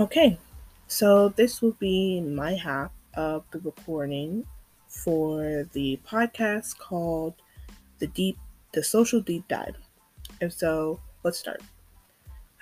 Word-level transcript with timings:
Okay, 0.00 0.38
so 0.86 1.30
this 1.30 1.60
will 1.60 1.74
be 1.80 2.20
my 2.20 2.54
half 2.54 2.92
of 3.14 3.42
the 3.50 3.58
recording 3.58 4.46
for 4.86 5.66
the 5.72 5.98
podcast 6.06 6.78
called 6.78 7.34
the 7.98 8.06
deep 8.06 8.38
the 8.70 8.80
social 8.80 9.20
deep 9.20 9.48
dive. 9.48 9.74
And 10.40 10.52
so 10.52 11.00
let's 11.24 11.40
start. 11.40 11.62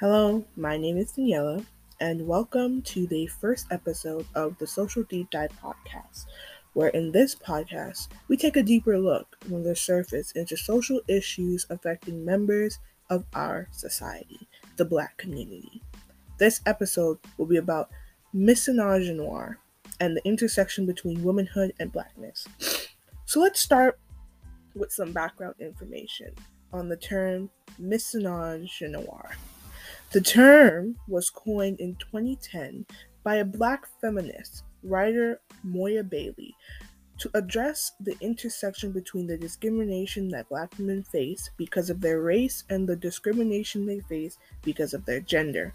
Hello, 0.01 0.47
my 0.57 0.79
name 0.79 0.97
is 0.97 1.13
Daniela, 1.13 1.63
and 2.01 2.27
welcome 2.27 2.81
to 2.83 3.07
the 3.07 3.27
first 3.27 3.67
episode 3.71 4.25
of 4.35 4.57
the 4.57 4.67
Social 4.67 5.03
Deep 5.03 5.29
Dive 5.29 5.53
podcast, 5.63 6.25
where 6.73 6.89
in 6.89 7.13
this 7.13 7.35
podcast 7.35 8.09
we 8.29 8.39
take 8.39 8.57
a 8.57 8.63
deeper 8.63 8.99
look 8.99 9.37
from 9.45 9.63
the 9.63 9.77
surface 9.77 10.33
into 10.33 10.57
social 10.57 11.03
issues 11.07 11.67
affecting 11.69 12.25
members 12.25 12.79
of 13.11 13.27
our 13.35 13.69
society, 13.73 14.49
the 14.79 14.87
black 14.87 15.19
community. 15.19 15.83
This 16.39 16.61
episode 16.67 17.19
will 17.39 17.47
be 17.47 17.57
about 17.57 17.91
misogynoir 18.35 19.57
and 20.01 20.17
the 20.17 20.27
intersection 20.27 20.85
between 20.85 21.23
womanhood 21.23 21.73
and 21.81 21.91
blackness. 21.91 22.47
So 23.25 23.41
let's 23.41 23.61
start 23.61 23.99
with 24.75 24.93
some 24.93 25.13
background 25.13 25.55
information 25.59 26.33
on 26.73 26.89
the 26.89 26.97
term 26.97 27.51
misogynoir. 27.81 29.33
The 30.13 30.21
term 30.21 30.97
was 31.09 31.31
coined 31.31 31.81
in 31.81 31.97
2010 31.97 32.87
by 33.25 33.37
a 33.37 33.45
black 33.45 33.87
feminist, 34.01 34.65
writer 34.83 35.41
Moya 35.65 36.05
Bailey, 36.05 36.55
to 37.19 37.31
address 37.35 37.93
the 38.01 38.15
intersection 38.21 38.93
between 38.93 39.27
the 39.27 39.39
discrimination 39.39 40.29
that 40.29 40.49
black 40.49 40.77
women 40.79 41.03
face 41.03 41.51
because 41.57 41.89
of 41.89 42.01
their 42.01 42.21
race 42.21 42.65
and 42.69 42.87
the 42.87 42.97
discrimination 42.97 43.87
they 43.87 44.01
face 44.01 44.39
because 44.63 44.93
of 44.93 45.05
their 45.07 45.21
gender. 45.21 45.75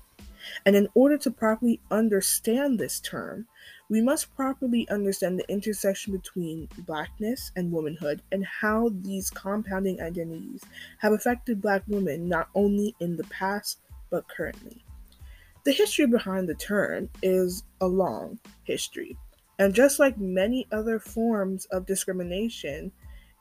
And 0.65 0.75
in 0.75 0.87
order 0.93 1.17
to 1.19 1.31
properly 1.31 1.79
understand 1.91 2.79
this 2.79 2.99
term, 2.99 3.47
we 3.89 4.01
must 4.01 4.33
properly 4.35 4.87
understand 4.89 5.37
the 5.37 5.51
intersection 5.51 6.15
between 6.15 6.69
blackness 6.79 7.51
and 7.55 7.71
womanhood 7.71 8.21
and 8.31 8.45
how 8.45 8.89
these 9.01 9.29
compounding 9.29 10.01
identities 10.01 10.61
have 10.99 11.11
affected 11.11 11.61
black 11.61 11.83
women 11.87 12.29
not 12.29 12.47
only 12.55 12.95
in 13.01 13.17
the 13.17 13.25
past 13.25 13.79
but 14.09 14.27
currently. 14.29 14.83
The 15.65 15.73
history 15.73 16.05
behind 16.07 16.47
the 16.47 16.55
term 16.55 17.09
is 17.21 17.63
a 17.81 17.85
long 17.85 18.39
history, 18.63 19.17
and 19.59 19.73
just 19.75 19.99
like 19.99 20.17
many 20.17 20.67
other 20.71 20.97
forms 20.97 21.65
of 21.65 21.85
discrimination, 21.85 22.91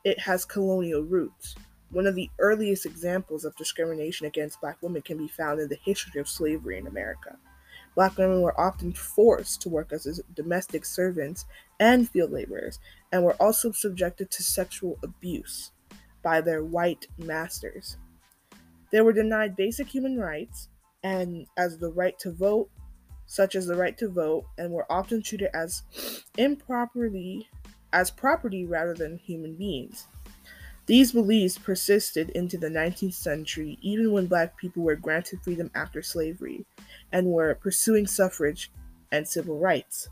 it 0.04 0.18
has 0.18 0.44
colonial 0.44 1.02
roots. 1.02 1.54
One 1.90 2.06
of 2.06 2.14
the 2.14 2.30
earliest 2.38 2.86
examples 2.86 3.44
of 3.44 3.56
discrimination 3.56 4.26
against 4.26 4.60
black 4.60 4.78
women 4.80 5.02
can 5.02 5.18
be 5.18 5.28
found 5.28 5.60
in 5.60 5.68
the 5.68 5.78
history 5.84 6.20
of 6.20 6.28
slavery 6.28 6.78
in 6.78 6.86
America. 6.86 7.36
Black 7.96 8.16
women 8.16 8.40
were 8.40 8.58
often 8.60 8.92
forced 8.92 9.60
to 9.62 9.68
work 9.68 9.92
as 9.92 10.20
domestic 10.34 10.84
servants 10.84 11.46
and 11.80 12.08
field 12.08 12.30
laborers, 12.30 12.78
and 13.10 13.24
were 13.24 13.34
also 13.40 13.72
subjected 13.72 14.30
to 14.30 14.42
sexual 14.42 14.98
abuse 15.02 15.72
by 16.22 16.40
their 16.40 16.62
white 16.62 17.08
masters. 17.18 17.96
They 18.92 19.00
were 19.00 19.12
denied 19.12 19.56
basic 19.56 19.88
human 19.88 20.18
rights, 20.18 20.68
and 21.02 21.46
as 21.56 21.78
the 21.78 21.90
right 21.90 22.18
to 22.20 22.30
vote, 22.30 22.70
such 23.26 23.54
as 23.54 23.66
the 23.66 23.76
right 23.76 23.96
to 23.98 24.08
vote, 24.08 24.44
and 24.58 24.72
were 24.72 24.90
often 24.90 25.22
treated 25.22 25.50
as 25.54 25.82
improperly 26.36 27.48
as 27.92 28.10
property 28.10 28.64
rather 28.64 28.94
than 28.94 29.18
human 29.18 29.56
beings. 29.56 30.06
These 30.86 31.12
beliefs 31.12 31.58
persisted 31.58 32.30
into 32.30 32.58
the 32.58 32.68
19th 32.68 33.14
century, 33.14 33.78
even 33.80 34.12
when 34.12 34.26
black 34.26 34.56
people 34.56 34.82
were 34.82 34.96
granted 34.96 35.40
freedom 35.42 35.70
after 35.74 36.02
slavery 36.02 36.66
and 37.12 37.28
were 37.28 37.54
pursuing 37.54 38.06
suffrage 38.06 38.70
and 39.12 39.26
civil 39.26 39.58
rights. 39.58 40.08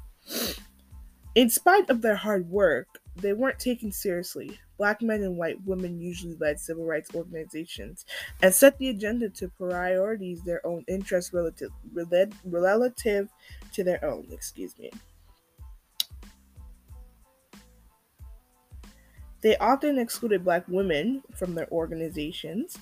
In 1.35 1.51
spite 1.51 1.91
of 1.91 2.03
their 2.03 2.17
hard 2.17 2.49
work, 2.51 3.01
they 3.17 3.33
weren't 3.33 3.59
taken 3.59 3.91
seriously. 3.91 4.59
Black 4.77 5.03
men 5.03 5.23
and 5.23 5.37
white 5.37 5.61
women 5.65 6.01
usually 6.01 6.37
led 6.37 6.61
civil 6.61 6.85
rights 6.85 7.13
organizations 7.15 8.07
and 8.43 8.55
set 8.55 8.79
the 8.79 8.91
agenda 8.91 9.29
to 9.31 9.49
priorities 9.49 10.43
their 10.43 10.65
own 10.65 10.85
interests 10.87 11.33
relative, 11.33 11.73
relative 12.45 13.29
to 13.73 13.85
their 13.85 14.05
own. 14.05 14.29
Excuse 14.31 14.79
me. 14.79 14.91
They 19.41 19.57
often 19.59 19.99
excluded 19.99 20.45
black 20.45 20.67
women 20.69 21.23
from 21.37 21.55
their 21.55 21.71
organizations 21.71 22.77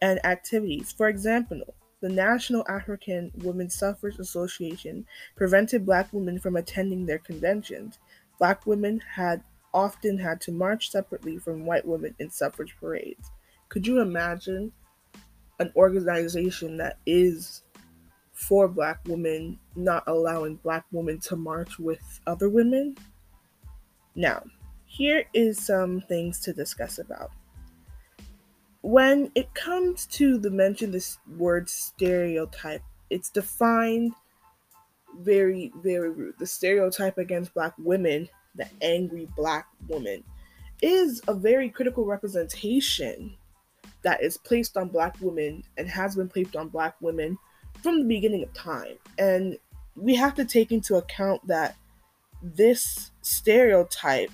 and 0.00 0.24
activities. 0.26 0.92
For 0.92 1.08
example, 1.08 1.62
the 2.00 2.08
National 2.08 2.66
African 2.68 3.30
Women's 3.38 3.74
Suffrage 3.74 4.18
Association 4.18 5.06
prevented 5.36 5.86
black 5.86 6.12
women 6.12 6.38
from 6.38 6.56
attending 6.56 7.06
their 7.06 7.18
conventions. 7.18 7.98
Black 8.38 8.66
women 8.66 9.00
had 9.00 9.42
often 9.72 10.18
had 10.18 10.40
to 10.42 10.52
march 10.52 10.90
separately 10.90 11.38
from 11.38 11.64
white 11.64 11.86
women 11.86 12.14
in 12.18 12.30
suffrage 12.30 12.76
parades. 12.78 13.30
Could 13.68 13.86
you 13.86 14.00
imagine 14.00 14.72
an 15.60 15.72
organization 15.76 16.76
that 16.78 16.98
is 17.06 17.62
for 18.32 18.66
black 18.68 18.98
women 19.06 19.58
not 19.76 20.02
allowing 20.08 20.56
black 20.56 20.84
women 20.90 21.20
to 21.20 21.36
march 21.36 21.78
with 21.78 22.20
other 22.26 22.48
women? 22.48 22.96
Now, 24.14 24.42
here 24.92 25.24
is 25.32 25.58
some 25.58 26.02
things 26.02 26.38
to 26.38 26.52
discuss 26.52 26.98
about. 26.98 27.30
When 28.82 29.32
it 29.34 29.54
comes 29.54 30.06
to 30.08 30.36
the 30.36 30.50
mention 30.50 30.90
this 30.90 31.18
word 31.38 31.70
stereotype, 31.70 32.82
it's 33.08 33.30
defined 33.30 34.12
very, 35.20 35.72
very 35.82 36.10
rude. 36.10 36.34
The 36.38 36.46
stereotype 36.46 37.16
against 37.16 37.54
black 37.54 37.72
women, 37.78 38.28
the 38.54 38.66
angry 38.82 39.26
black 39.34 39.66
woman, 39.88 40.22
is 40.82 41.22
a 41.26 41.32
very 41.32 41.70
critical 41.70 42.04
representation 42.04 43.34
that 44.02 44.22
is 44.22 44.36
placed 44.36 44.76
on 44.76 44.88
black 44.88 45.16
women 45.22 45.64
and 45.78 45.88
has 45.88 46.16
been 46.16 46.28
placed 46.28 46.54
on 46.54 46.68
black 46.68 46.96
women 47.00 47.38
from 47.82 48.00
the 48.00 48.04
beginning 48.04 48.42
of 48.42 48.52
time. 48.52 48.96
And 49.18 49.56
we 49.96 50.14
have 50.16 50.34
to 50.34 50.44
take 50.44 50.70
into 50.70 50.96
account 50.96 51.46
that 51.46 51.76
this 52.42 53.10
stereotype 53.22 54.30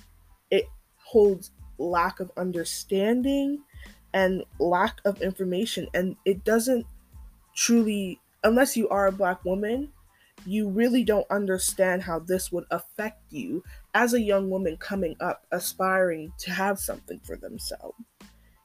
holds 1.09 1.51
lack 1.79 2.19
of 2.19 2.31
understanding 2.37 3.63
and 4.13 4.43
lack 4.59 4.99
of 5.05 5.21
information 5.21 5.87
and 5.93 6.15
it 6.25 6.43
doesn't 6.43 6.85
truly 7.55 8.19
unless 8.43 8.77
you 8.77 8.87
are 8.89 9.07
a 9.07 9.11
black 9.11 9.43
woman 9.43 9.91
you 10.45 10.69
really 10.69 11.03
don't 11.03 11.29
understand 11.31 12.03
how 12.03 12.19
this 12.19 12.51
would 12.51 12.65
affect 12.71 13.21
you 13.31 13.63
as 13.93 14.13
a 14.13 14.21
young 14.21 14.49
woman 14.49 14.77
coming 14.77 15.15
up 15.19 15.45
aspiring 15.51 16.31
to 16.37 16.51
have 16.51 16.79
something 16.79 17.19
for 17.23 17.35
themselves 17.35 17.97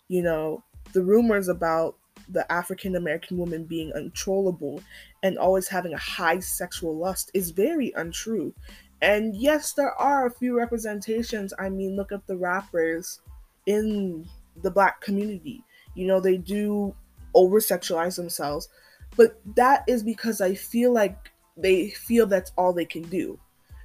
you 0.08 0.22
know 0.22 0.62
the 0.92 1.02
rumors 1.02 1.48
about 1.48 1.96
the 2.28 2.50
African 2.50 2.96
American 2.96 3.36
woman 3.36 3.64
being 3.64 3.92
uncontrollable 3.92 4.82
and 5.22 5.38
always 5.38 5.68
having 5.68 5.92
a 5.92 5.98
high 5.98 6.38
sexual 6.40 6.96
lust 6.96 7.30
is 7.34 7.50
very 7.50 7.92
untrue. 7.96 8.54
And 9.02 9.36
yes, 9.36 9.72
there 9.72 9.92
are 9.94 10.26
a 10.26 10.30
few 10.30 10.56
representations. 10.56 11.52
I 11.58 11.68
mean, 11.68 11.96
look 11.96 12.12
at 12.12 12.26
the 12.26 12.36
rappers 12.36 13.20
in 13.66 14.26
the 14.62 14.70
black 14.70 15.00
community. 15.00 15.62
You 15.94 16.06
know, 16.06 16.20
they 16.20 16.36
do 16.36 16.94
over 17.34 17.60
sexualize 17.60 18.16
themselves, 18.16 18.68
but 19.16 19.40
that 19.56 19.84
is 19.88 20.02
because 20.02 20.40
I 20.40 20.54
feel 20.54 20.92
like 20.92 21.30
they 21.56 21.90
feel 21.90 22.26
that's 22.26 22.52
all 22.56 22.72
they 22.72 22.84
can 22.84 23.02
do. 23.02 23.38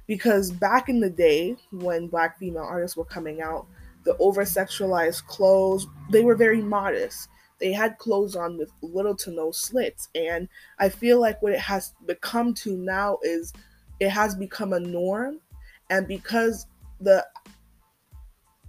Because 0.06 0.50
back 0.50 0.88
in 0.88 1.00
the 1.00 1.10
day, 1.10 1.56
when 1.70 2.08
black 2.08 2.38
female 2.38 2.64
artists 2.64 2.96
were 2.96 3.04
coming 3.04 3.42
out, 3.42 3.66
the 4.04 4.16
over 4.18 4.42
sexualized 4.42 5.26
clothes, 5.26 5.86
they 6.10 6.24
were 6.24 6.34
very 6.34 6.62
modest. 6.62 7.28
They 7.60 7.72
had 7.72 7.98
clothes 7.98 8.34
on 8.34 8.56
with 8.56 8.72
little 8.80 9.14
to 9.16 9.30
no 9.30 9.50
slits. 9.50 10.08
And 10.14 10.48
I 10.78 10.88
feel 10.88 11.20
like 11.20 11.40
what 11.42 11.52
it 11.52 11.60
has 11.60 11.94
become 12.06 12.54
to 12.54 12.76
now 12.76 13.18
is 13.22 13.52
it 14.00 14.08
has 14.08 14.34
become 14.34 14.72
a 14.72 14.80
norm. 14.80 15.40
And 15.90 16.08
because 16.08 16.66
the 17.00 17.26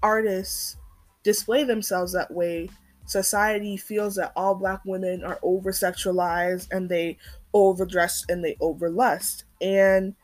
artists 0.04 0.78
display 1.24 1.63
themselves 1.63 2.13
that 2.13 2.31
way 2.31 2.69
society 3.06 3.78
feels 3.78 4.16
that 4.16 4.31
all 4.36 4.56
black 4.56 4.81
women 4.86 5.24
are 5.24 5.39
over 5.44 5.72
sexualized 5.72 6.68
and 6.72 6.89
they 6.89 7.18
overdress 7.54 8.25
and 8.30 8.44
they 8.44 8.56
overlust. 8.56 9.44
And 9.62 10.16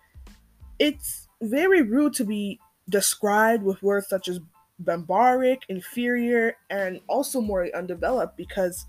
it's 0.80 1.28
very 1.42 1.82
rude 1.82 2.14
to 2.14 2.24
be 2.24 2.60
described 2.90 3.64
with 3.64 3.84
words 3.84 4.08
such 4.08 4.28
as 4.28 4.40
barbaric 4.80 5.64
inferior 5.70 6.56
and 6.70 7.00
also 7.08 7.42
more 7.42 7.68
undeveloped 7.76 8.38
because 8.38 8.86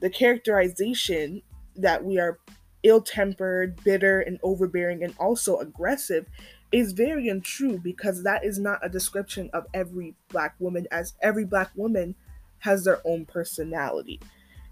the 0.00 0.10
characterization 0.10 1.42
that 1.76 2.04
we 2.04 2.18
are 2.18 2.38
ill 2.84 3.00
tempered, 3.00 3.82
bitter, 3.82 4.20
and 4.20 4.38
overbearing, 4.42 5.02
and 5.02 5.14
also 5.18 5.58
aggressive 5.58 6.26
is 6.70 6.92
very 6.92 7.28
untrue 7.28 7.78
because 7.78 8.22
that 8.22 8.44
is 8.44 8.58
not 8.58 8.78
a 8.82 8.88
description 8.88 9.50
of 9.52 9.66
every 9.74 10.14
black 10.28 10.54
woman, 10.58 10.86
as 10.90 11.14
every 11.22 11.44
black 11.44 11.70
woman 11.74 12.14
has 12.58 12.84
their 12.84 13.00
own 13.04 13.26
personality. 13.26 14.20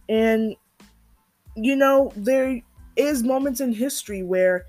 And, 0.08 0.56
you 1.56 1.76
know, 1.76 2.12
there 2.16 2.60
is 2.96 3.22
moments 3.22 3.60
in 3.60 3.72
history 3.72 4.22
where 4.22 4.66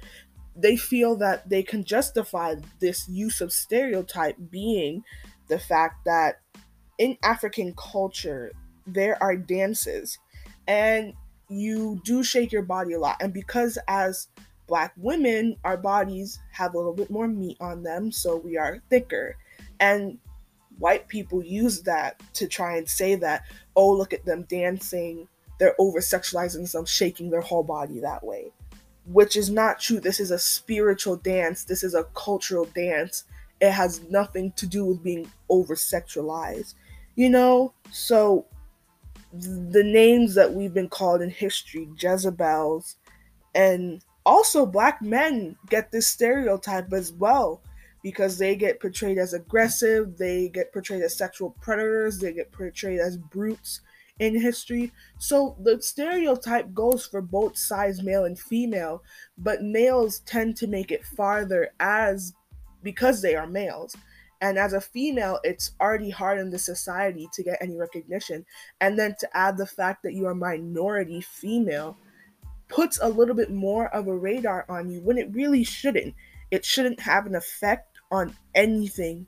they 0.55 0.77
feel 0.77 1.15
that 1.17 1.49
they 1.49 1.63
can 1.63 1.83
justify 1.83 2.55
this 2.79 3.09
use 3.09 3.41
of 3.41 3.51
stereotype 3.51 4.35
being 4.49 5.03
the 5.47 5.59
fact 5.59 6.05
that 6.05 6.41
in 6.97 7.17
African 7.23 7.73
culture 7.75 8.51
there 8.85 9.21
are 9.21 9.35
dances 9.35 10.19
and 10.67 11.13
you 11.55 12.01
do 12.03 12.23
shake 12.23 12.51
your 12.51 12.63
body 12.63 12.94
a 12.94 13.00
lot 13.00 13.17
and 13.21 13.33
because 13.33 13.77
as 13.88 14.27
black 14.67 14.94
women 14.97 15.55
our 15.63 15.77
bodies 15.77 16.39
have 16.51 16.73
a 16.73 16.77
little 16.77 16.94
bit 16.94 17.09
more 17.09 17.27
meat 17.27 17.57
on 17.59 17.83
them 17.83 18.11
so 18.11 18.38
we 18.38 18.57
are 18.57 18.81
thicker 18.89 19.35
and 19.79 20.17
white 20.79 21.07
people 21.07 21.44
use 21.44 21.81
that 21.81 22.21
to 22.33 22.47
try 22.47 22.77
and 22.77 22.88
say 22.88 23.15
that 23.15 23.44
oh 23.75 23.91
look 23.91 24.13
at 24.13 24.25
them 24.25 24.44
dancing 24.44 25.27
they're 25.59 25.75
over 25.79 26.00
sexualizing 26.00 26.53
themselves 26.53 26.91
shaking 26.91 27.29
their 27.29 27.41
whole 27.41 27.63
body 27.63 28.00
that 28.00 28.23
way 28.23 28.51
which 29.05 29.35
is 29.35 29.50
not 29.50 29.79
true. 29.79 30.00
This 30.00 30.19
is 30.19 30.31
a 30.31 30.39
spiritual 30.39 31.17
dance, 31.17 31.63
this 31.63 31.83
is 31.83 31.94
a 31.94 32.05
cultural 32.15 32.65
dance. 32.75 33.25
It 33.59 33.71
has 33.71 34.01
nothing 34.09 34.51
to 34.53 34.67
do 34.67 34.85
with 34.85 35.03
being 35.03 35.31
over 35.50 35.75
sexualized. 35.75 36.75
You 37.15 37.29
know? 37.29 37.73
So 37.91 38.45
the 39.33 39.83
names 39.83 40.35
that 40.35 40.53
we've 40.53 40.74
been 40.74 40.89
called 40.89 41.21
in 41.21 41.30
history, 41.30 41.89
Jezebels, 41.97 42.97
and 43.56 44.03
also 44.25 44.65
black 44.65 45.01
men 45.01 45.56
get 45.69 45.91
this 45.91 46.07
stereotype 46.07 46.91
as 46.94 47.12
well 47.13 47.62
because 48.03 48.38
they 48.38 48.56
get 48.56 48.80
portrayed 48.80 49.18
as 49.18 49.33
aggressive, 49.33 50.18
they 50.18 50.50
get 50.50 50.71
portrayed 50.74 51.01
as 51.01 51.18
sexual 51.18 51.51
predators, 51.62 52.19
they 52.19 52.33
get 52.33 52.51
portrayed 52.51 53.00
as 53.00 53.18
brutes 53.18 53.81
in 54.19 54.39
history. 54.39 54.91
So 55.18 55.56
the 55.62 55.81
stereotype 55.81 56.74
goes 56.74 57.06
for 57.06 57.21
both 57.21 57.57
sides, 57.57 58.03
male 58.03 58.25
and 58.25 58.38
female, 58.38 59.03
but 59.38 59.63
males 59.63 60.19
tend 60.19 60.57
to 60.57 60.68
make 60.68 60.91
it 60.91 61.06
farther 61.06 61.74
as 61.79 62.33
because 62.83 63.21
they 63.21 63.36
are 63.36 63.47
males. 63.47 63.95
And 64.43 64.59
as 64.59 64.73
a 64.73 64.81
female, 64.81 65.39
it's 65.45 65.71
already 65.79 66.09
hard 66.09 66.37
in 66.37 66.49
the 66.49 66.59
society 66.59 67.29
to 67.31 67.43
get 67.43 67.59
any 67.61 67.77
recognition. 67.77 68.45
And 68.81 68.99
then 68.99 69.15
to 69.21 69.37
add 69.37 69.55
the 69.55 69.65
fact 69.65 70.03
that 70.03 70.15
you 70.15 70.27
are 70.27 70.35
minority 70.35 71.21
female 71.21 71.97
puts 72.67 72.99
a 73.01 73.07
little 73.07 73.35
bit 73.35 73.51
more 73.51 73.87
of 73.95 74.07
a 74.07 74.15
radar 74.15 74.65
on 74.67 74.89
you 74.89 74.99
when 74.99 75.17
it 75.17 75.33
really 75.33 75.63
shouldn't. 75.63 76.13
It 76.51 76.65
shouldn't 76.65 76.99
have 76.99 77.25
an 77.25 77.35
effect 77.35 77.99
on 78.11 78.35
anything 78.53 79.27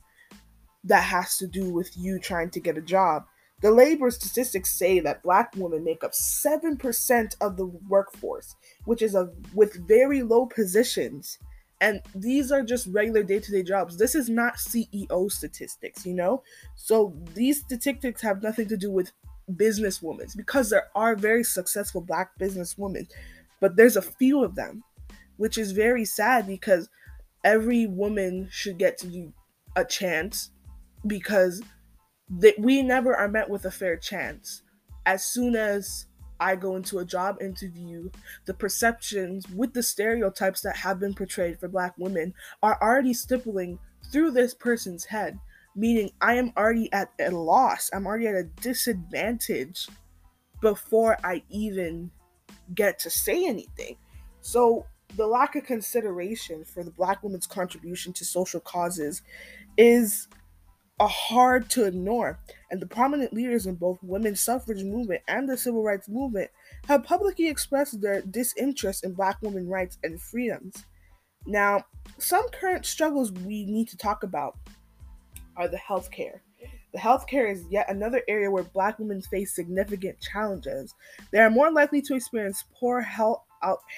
that 0.84 1.04
has 1.04 1.38
to 1.38 1.48
do 1.48 1.74
with 1.74 1.96
you 1.96 2.20
trying 2.20 2.50
to 2.50 2.60
get 2.60 2.78
a 2.78 2.82
job. 2.82 3.24
The 3.62 3.72
labor 3.72 4.12
statistics 4.12 4.78
say 4.78 5.00
that 5.00 5.24
black 5.24 5.54
women 5.56 5.86
make 5.86 6.04
up 6.04 6.12
7% 6.12 7.36
of 7.40 7.56
the 7.56 7.68
workforce, 7.88 8.54
which 8.84 9.02
is 9.02 9.16
a 9.16 9.32
with 9.54 9.88
very 9.88 10.24
low 10.24 10.46
positions. 10.46 11.40
And 11.86 12.02
these 12.16 12.52
are 12.52 12.64
just 12.64 12.88
regular 12.88 13.22
day-to-day 13.22 13.62
jobs. 13.62 13.96
This 13.96 14.16
is 14.16 14.28
not 14.28 14.56
CEO 14.56 15.32
statistics, 15.32 16.04
you 16.04 16.16
know? 16.16 16.42
So 16.74 17.14
these 17.36 17.60
statistics 17.60 18.24
have 18.24 18.42
nothing 18.42 18.68
to 18.70 18.76
do 18.76 18.90
with 18.90 19.12
businesswomen 19.54 20.36
because 20.36 20.72
there 20.72 20.88
are 20.96 21.16
very 21.16 21.44
successful 21.44 22.02
black 22.02 22.32
businesswomen, 22.40 23.08
but 23.62 23.76
there's 23.76 23.98
a 23.98 24.02
few 24.02 24.44
of 24.44 24.56
them, 24.56 24.84
which 25.38 25.60
is 25.60 25.74
very 25.74 26.06
sad 26.06 26.48
because 26.48 26.90
every 27.44 27.86
woman 27.86 28.48
should 28.50 28.80
get 28.80 28.98
to 28.98 29.08
do 29.08 29.32
a 29.76 29.86
chance 29.86 30.50
because 31.06 31.62
that 32.40 32.58
we 32.58 32.82
never 32.82 33.16
are 33.16 33.28
met 33.28 33.48
with 33.48 33.66
a 33.66 33.72
fair 33.72 33.96
chance. 33.96 34.64
As 35.06 35.24
soon 35.24 35.56
as 35.56 36.08
I 36.40 36.56
go 36.56 36.76
into 36.76 37.00
a 37.00 37.06
job 37.06 37.42
interview, 37.42 38.10
the 38.46 38.54
perceptions 38.54 39.48
with 39.50 39.74
the 39.74 39.84
stereotypes 39.84 40.62
that 40.62 40.76
have 40.78 41.00
been 41.00 41.14
portrayed 41.14 41.60
for 41.60 41.68
black 41.68 41.94
women 41.98 42.34
are 42.62 42.78
already 42.82 43.14
stippling 43.14 43.80
through 44.12 44.32
this 44.32 44.54
person's 44.54 45.06
head, 45.06 45.40
meaning 45.76 46.12
I 46.22 46.36
am 46.36 46.52
already 46.58 46.92
at 46.94 47.12
a 47.20 47.30
loss, 47.32 47.90
I'm 47.94 48.06
already 48.06 48.28
at 48.28 48.36
a 48.36 48.44
disadvantage 48.44 49.88
before 50.62 51.18
I 51.24 51.44
even 51.50 52.12
get 52.74 53.00
to 53.00 53.10
say 53.10 53.46
anything. 53.46 53.98
So, 54.42 54.86
the 55.16 55.28
lack 55.28 55.56
of 55.56 55.64
consideration 55.64 56.66
for 56.66 56.84
the 56.84 56.92
black 56.92 57.24
woman's 57.24 57.48
contribution 57.48 58.12
to 58.14 58.26
social 58.26 58.60
causes 58.60 59.22
is 59.78 60.28
are 61.00 61.10
hard 61.10 61.70
to 61.70 61.86
ignore, 61.86 62.40
and 62.72 62.82
the 62.82 62.86
prominent 62.86 63.34
leaders 63.34 63.66
in 63.66 63.76
both 63.76 63.98
women's 64.02 64.40
suffrage 64.40 64.84
movement 64.84 65.22
and 65.28 65.48
the 65.48 65.58
civil 65.58 65.84
rights 65.84 66.08
movement 66.08 66.50
have 66.88 67.04
publicly 67.04 67.50
expressed 67.50 68.00
their 68.02 68.22
disinterest 68.22 69.04
in 69.04 69.14
black 69.14 69.38
women 69.42 69.68
rights 69.68 69.98
and 70.04 70.22
freedoms. 70.22 70.86
Now, 71.46 71.84
some 72.18 72.48
current 72.50 72.86
struggles 72.86 73.32
we 73.32 73.66
need 73.66 73.90
to 73.90 73.98
talk 73.98 74.24
about 74.24 74.58
are 75.58 75.68
the 75.68 75.78
healthcare. 75.78 76.40
The 76.94 77.00
healthcare 77.00 77.52
is 77.52 77.66
yet 77.70 77.90
another 77.90 78.22
area 78.30 78.50
where 78.50 78.64
black 78.64 78.98
women 79.00 79.22
face 79.22 79.54
significant 79.54 80.20
challenges. 80.22 80.94
They 81.32 81.40
are 81.40 81.50
more 81.50 81.72
likely 81.72 82.02
to 82.04 82.16
experience 82.16 82.64
poor 82.74 83.02
health, 83.02 83.44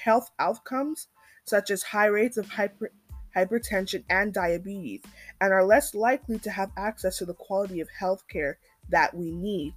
health 0.04 0.30
outcomes, 0.40 1.06
such 1.44 1.70
as 1.70 1.82
high 1.84 2.06
rates 2.06 2.36
of 2.36 2.48
hyper, 2.48 2.90
hypertension, 3.34 4.04
and 4.08 4.32
diabetes, 4.32 5.02
and 5.40 5.52
are 5.52 5.64
less 5.64 5.94
likely 5.94 6.38
to 6.40 6.50
have 6.50 6.70
access 6.76 7.18
to 7.18 7.24
the 7.24 7.34
quality 7.34 7.80
of 7.80 7.88
health 7.98 8.24
care 8.28 8.58
that 8.88 9.14
we 9.14 9.30
need. 9.30 9.74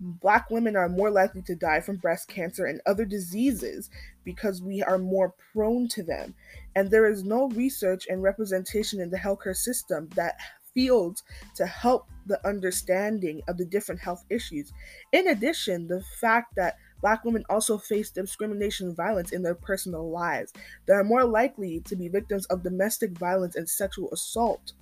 Black 0.00 0.50
women 0.50 0.76
are 0.76 0.88
more 0.88 1.10
likely 1.10 1.42
to 1.42 1.54
die 1.54 1.80
from 1.80 1.96
breast 1.96 2.26
cancer 2.28 2.64
and 2.64 2.80
other 2.86 3.04
diseases 3.04 3.90
because 4.24 4.62
we 4.62 4.82
are 4.82 4.98
more 4.98 5.34
prone 5.52 5.88
to 5.88 6.02
them. 6.02 6.34
And 6.74 6.90
there 6.90 7.06
is 7.06 7.22
no 7.22 7.48
research 7.50 8.06
and 8.08 8.22
representation 8.22 9.00
in 9.00 9.10
the 9.10 9.18
healthcare 9.18 9.56
system 9.56 10.08
that 10.14 10.38
fields 10.72 11.22
to 11.56 11.66
help 11.66 12.06
the 12.26 12.46
understanding 12.46 13.42
of 13.48 13.58
the 13.58 13.64
different 13.64 14.00
health 14.00 14.24
issues. 14.30 14.72
In 15.12 15.28
addition, 15.28 15.88
the 15.88 16.02
fact 16.20 16.54
that 16.56 16.76
Black 17.00 17.24
women 17.24 17.44
also 17.48 17.78
face 17.78 18.10
discrimination 18.10 18.88
and 18.88 18.96
violence 18.96 19.32
in 19.32 19.42
their 19.42 19.54
personal 19.54 20.10
lives. 20.10 20.52
They 20.86 20.94
are 20.94 21.04
more 21.04 21.24
likely 21.24 21.80
to 21.80 21.96
be 21.96 22.08
victims 22.08 22.46
of 22.46 22.62
domestic 22.62 23.12
violence 23.12 23.56
and 23.56 23.68
sexual 23.68 24.10
assault 24.12 24.72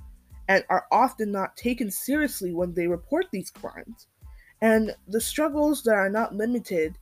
and 0.48 0.64
are 0.68 0.86
often 0.90 1.30
not 1.30 1.56
taken 1.56 1.90
seriously 1.90 2.52
when 2.52 2.72
they 2.74 2.86
report 2.86 3.26
these 3.30 3.50
crimes. 3.50 4.06
And 4.60 4.94
the 5.06 5.20
struggles 5.20 5.82
that 5.84 5.94
are 5.94 6.10
not 6.10 6.34
limited 6.34 6.98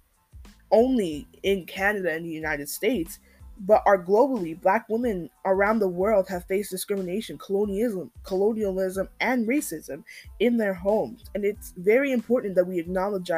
only 0.71 1.27
in 1.43 1.65
Canada 1.65 2.13
and 2.13 2.25
the 2.27 2.31
United 2.31 2.69
States, 2.69 3.21
but 3.61 3.83
are 3.87 4.03
globally, 4.03 4.61
black 4.61 4.87
women 4.89 5.31
around 5.47 5.79
the 5.79 5.89
world 5.89 6.29
have 6.29 6.45
faced 6.45 6.71
discrimination, 6.71 7.39
colonialism, 7.39 8.11
colonialism, 8.23 9.09
and 9.21 9.49
racism 9.49 10.05
in 10.41 10.59
their 10.59 10.75
homes. 10.75 11.25
And 11.35 11.45
it's 11.45 11.73
very 11.79 12.13
important 12.13 12.55
that 12.57 12.67
we 12.67 12.79
acknowledge 12.79 13.31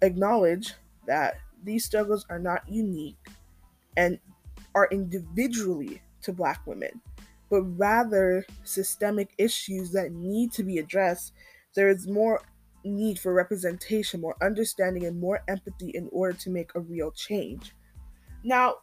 acknowledge 0.00 0.74
that 1.06 1.38
these 1.64 1.84
struggles 1.84 2.26
are 2.28 2.38
not 2.38 2.68
unique 2.68 3.28
and 3.96 4.18
are 4.74 4.88
individually 4.90 6.02
to 6.22 6.32
Black 6.32 6.66
women, 6.66 7.00
but 7.50 7.62
rather 7.78 8.44
systemic 8.64 9.30
issues 9.38 9.92
that 9.92 10.12
need 10.12 10.52
to 10.52 10.62
be 10.62 10.78
addressed. 10.78 11.32
There 11.74 11.88
is 11.88 12.06
more 12.06 12.42
need 12.84 13.18
for 13.18 13.32
representation, 13.32 14.20
more 14.20 14.36
understanding, 14.42 15.04
and 15.04 15.20
more 15.20 15.42
empathy 15.48 15.90
in 15.90 16.08
order 16.12 16.36
to 16.38 16.50
make 16.50 16.74
a 16.74 16.80
real 16.80 17.10
change. 17.10 17.74
Now, 18.44 18.76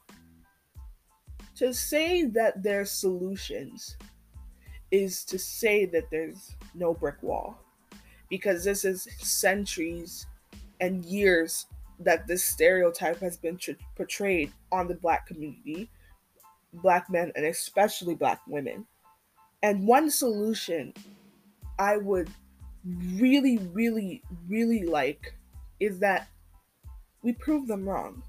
to 1.55 1.73
say 1.73 2.23
that 2.23 2.63
there's 2.63 2.91
solutions 2.91 3.97
is 4.91 5.23
to 5.25 5.37
say 5.37 5.85
that 5.85 6.09
there's 6.09 6.55
no 6.73 6.93
brick 6.93 7.21
wall 7.21 7.59
because 8.29 8.63
this 8.63 8.85
is 8.85 9.07
centuries 9.19 10.27
and 10.79 11.03
years 11.05 11.65
that 11.99 12.27
this 12.27 12.43
stereotype 12.43 13.19
has 13.19 13.37
been 13.37 13.57
tr- 13.57 13.71
portrayed 13.95 14.51
on 14.71 14.87
the 14.87 14.95
black 14.95 15.27
community, 15.27 15.89
black 16.73 17.09
men, 17.09 17.31
and 17.35 17.45
especially 17.45 18.15
black 18.15 18.41
women. 18.47 18.85
And 19.63 19.85
one 19.85 20.09
solution 20.09 20.93
I 21.77 21.97
would 21.97 22.29
really, 23.15 23.57
really, 23.73 24.21
really 24.47 24.83
like 24.83 25.35
is 25.79 25.99
that 25.99 26.27
we 27.21 27.33
prove 27.33 27.67
them 27.67 27.87
wrong. 27.87 28.23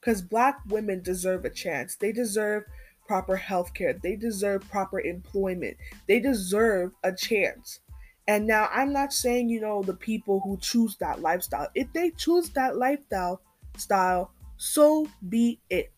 Because 0.00 0.22
black 0.22 0.60
women 0.68 1.02
deserve 1.02 1.44
a 1.44 1.50
chance. 1.50 1.96
They 1.96 2.12
deserve 2.12 2.64
proper 3.06 3.36
health 3.36 3.74
care. 3.74 3.92
They 3.92 4.16
deserve 4.16 4.68
proper 4.70 5.00
employment. 5.00 5.76
They 6.06 6.20
deserve 6.20 6.92
a 7.04 7.12
chance. 7.12 7.80
And 8.30 8.46
now 8.46 8.68
I'm 8.72 8.92
not 8.92 9.12
saying, 9.12 9.48
you 9.48 9.60
know, 9.60 9.82
the 9.82 9.92
people 9.92 10.38
who 10.38 10.56
choose 10.58 10.94
that 10.98 11.20
lifestyle. 11.20 11.66
If 11.74 11.92
they 11.92 12.10
choose 12.10 12.48
that 12.50 12.76
lifestyle 12.76 13.40
style, 13.76 14.30
so 14.56 15.08
be 15.28 15.58
it. 15.68 15.90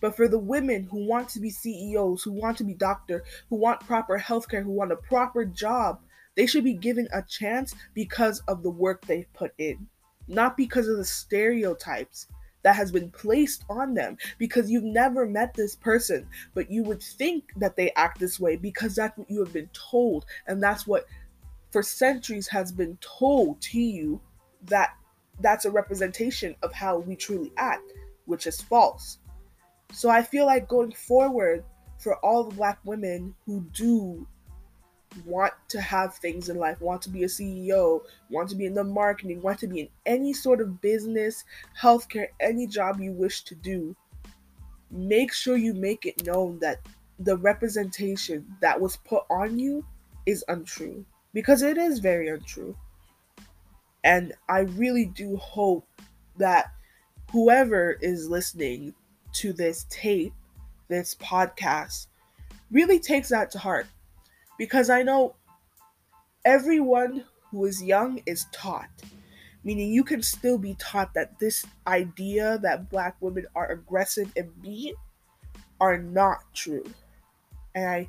But 0.00 0.16
for 0.16 0.26
the 0.26 0.38
women 0.38 0.84
who 0.84 1.04
want 1.04 1.28
to 1.28 1.40
be 1.40 1.50
CEOs, 1.50 2.22
who 2.22 2.32
want 2.32 2.56
to 2.56 2.64
be 2.64 2.72
doctor, 2.72 3.22
who 3.50 3.56
want 3.56 3.80
proper 3.80 4.18
healthcare, 4.18 4.62
who 4.62 4.70
want 4.70 4.92
a 4.92 4.96
proper 4.96 5.44
job, 5.44 6.00
they 6.36 6.46
should 6.46 6.64
be 6.64 6.72
given 6.72 7.06
a 7.12 7.20
chance 7.20 7.74
because 7.92 8.40
of 8.48 8.62
the 8.62 8.70
work 8.70 9.04
they've 9.04 9.30
put 9.34 9.52
in, 9.58 9.86
not 10.26 10.56
because 10.56 10.88
of 10.88 10.96
the 10.96 11.04
stereotypes 11.04 12.28
that 12.62 12.76
has 12.76 12.90
been 12.90 13.10
placed 13.10 13.62
on 13.68 13.92
them 13.92 14.16
because 14.38 14.70
you've 14.70 14.84
never 14.84 15.26
met 15.26 15.52
this 15.52 15.76
person, 15.76 16.26
but 16.54 16.70
you 16.70 16.82
would 16.82 17.02
think 17.02 17.44
that 17.56 17.76
they 17.76 17.92
act 17.92 18.18
this 18.18 18.40
way 18.40 18.56
because 18.56 18.94
that's 18.94 19.18
what 19.18 19.30
you 19.30 19.38
have 19.40 19.52
been 19.52 19.68
told, 19.74 20.24
and 20.46 20.62
that's 20.62 20.86
what 20.86 21.04
for 21.74 21.82
centuries 21.82 22.46
has 22.46 22.70
been 22.70 22.96
told 23.00 23.60
to 23.60 23.80
you 23.80 24.20
that 24.62 24.94
that's 25.40 25.64
a 25.64 25.70
representation 25.72 26.54
of 26.62 26.72
how 26.72 26.98
we 26.98 27.16
truly 27.16 27.52
act, 27.56 27.92
which 28.26 28.46
is 28.46 28.60
false. 28.60 29.18
So 29.92 30.08
I 30.08 30.22
feel 30.22 30.46
like 30.46 30.68
going 30.68 30.92
forward 30.92 31.64
for 31.98 32.14
all 32.18 32.44
the 32.44 32.54
black 32.54 32.78
women 32.84 33.34
who 33.44 33.66
do 33.72 34.24
want 35.26 35.52
to 35.70 35.80
have 35.80 36.14
things 36.14 36.48
in 36.48 36.58
life, 36.58 36.80
want 36.80 37.02
to 37.02 37.10
be 37.10 37.24
a 37.24 37.26
CEO, 37.26 38.02
want 38.30 38.48
to 38.50 38.54
be 38.54 38.66
in 38.66 38.74
the 38.74 38.84
marketing, 38.84 39.42
want 39.42 39.58
to 39.58 39.66
be 39.66 39.80
in 39.80 39.88
any 40.06 40.32
sort 40.32 40.60
of 40.60 40.80
business, 40.80 41.42
healthcare, 41.76 42.28
any 42.38 42.68
job 42.68 43.00
you 43.00 43.10
wish 43.10 43.42
to 43.42 43.56
do, 43.56 43.96
make 44.92 45.32
sure 45.32 45.56
you 45.56 45.74
make 45.74 46.06
it 46.06 46.24
known 46.24 46.56
that 46.60 46.86
the 47.18 47.36
representation 47.36 48.46
that 48.60 48.80
was 48.80 48.98
put 48.98 49.24
on 49.28 49.58
you 49.58 49.84
is 50.24 50.44
untrue 50.46 51.04
because 51.34 51.60
it 51.62 51.76
is 51.76 51.98
very 51.98 52.28
untrue. 52.28 52.74
And 54.04 54.32
I 54.48 54.60
really 54.60 55.06
do 55.06 55.36
hope 55.36 55.86
that 56.38 56.72
whoever 57.30 57.98
is 58.00 58.28
listening 58.28 58.94
to 59.34 59.52
this 59.52 59.84
tape, 59.90 60.32
this 60.88 61.16
podcast, 61.16 62.06
really 62.70 63.00
takes 63.00 63.28
that 63.28 63.50
to 63.50 63.58
heart 63.58 63.86
because 64.58 64.88
I 64.88 65.02
know 65.02 65.34
everyone 66.44 67.24
who 67.50 67.64
is 67.64 67.82
young 67.82 68.22
is 68.26 68.46
taught. 68.52 68.90
Meaning, 69.66 69.92
you 69.92 70.04
can 70.04 70.22
still 70.22 70.58
be 70.58 70.74
taught 70.74 71.14
that 71.14 71.38
this 71.38 71.64
idea 71.86 72.58
that 72.58 72.90
black 72.90 73.16
women 73.20 73.46
are 73.54 73.70
aggressive 73.70 74.30
and 74.36 74.50
mean 74.62 74.94
are 75.80 75.96
not 75.96 76.40
true. 76.52 76.84
And 77.74 77.88
I 77.88 78.08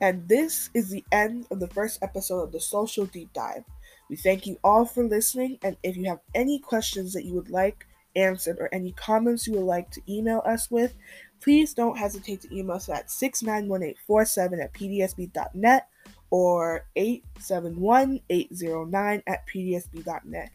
and 0.00 0.28
this 0.28 0.70
is 0.74 0.90
the 0.90 1.04
end 1.12 1.46
of 1.50 1.60
the 1.60 1.68
first 1.68 1.98
episode 2.02 2.42
of 2.42 2.52
the 2.52 2.60
Social 2.60 3.06
Deep 3.06 3.32
Dive. 3.32 3.64
We 4.08 4.16
thank 4.16 4.46
you 4.46 4.58
all 4.64 4.84
for 4.84 5.04
listening, 5.04 5.58
and 5.62 5.76
if 5.82 5.96
you 5.96 6.08
have 6.08 6.20
any 6.34 6.58
questions 6.58 7.12
that 7.12 7.24
you 7.24 7.34
would 7.34 7.50
like 7.50 7.86
answered 8.16 8.56
or 8.58 8.68
any 8.72 8.92
comments 8.92 9.46
you 9.46 9.52
would 9.54 9.62
like 9.62 9.90
to 9.92 10.00
email 10.08 10.42
us 10.44 10.70
with, 10.70 10.94
please 11.40 11.72
don't 11.74 11.98
hesitate 11.98 12.40
to 12.42 12.56
email 12.56 12.76
us 12.76 12.88
at 12.88 13.10
691847 13.10 14.60
at 14.60 14.72
pdsb.net 14.72 15.88
or 16.30 16.86
871-809 16.96 19.22
at 19.26 19.46
pdsb.net. 19.46 20.50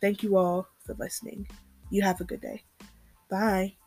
Thank 0.00 0.22
you 0.22 0.36
all 0.36 0.68
for 0.84 0.94
listening. 0.94 1.48
You 1.90 2.02
have 2.02 2.20
a 2.20 2.24
good 2.24 2.40
day. 2.40 2.62
Bye. 3.28 3.79